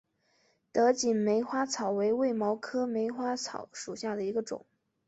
[0.71, 4.65] 德钦梅花草为卫矛科梅花草属下的一个种。